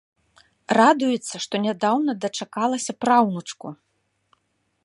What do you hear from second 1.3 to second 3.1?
што нядаўна дачакалася